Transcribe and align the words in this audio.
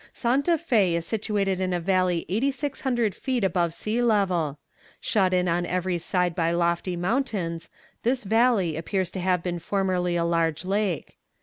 Santa 0.13 0.53
Fé 0.57 0.93
is 0.93 1.05
situated 1.05 1.61
in 1.61 1.73
a 1.73 1.79
valley 1.79 2.25
8600 2.27 3.13
feet 3.13 3.43
above 3.43 3.69
the 3.69 3.77
sea 3.77 4.01
level. 4.01 4.57
Shut 4.99 5.31
in 5.31 5.47
on 5.47 5.63
every 5.67 5.99
side 5.99 6.33
by 6.33 6.49
lofty 6.51 6.95
mountains, 6.95 7.69
this 8.01 8.23
valley 8.23 8.75
appears 8.77 9.11
to 9.11 9.19
have 9.19 9.43
been 9.43 9.59
formerly 9.59 10.15
a 10.15 10.25
large 10.25 10.65
lake. 10.65 11.19